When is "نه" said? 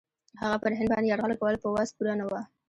2.19-2.25